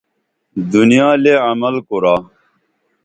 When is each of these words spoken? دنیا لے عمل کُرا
دنیا 0.73 1.09
لے 1.23 1.33
عمل 1.49 1.75
کُرا 1.87 2.15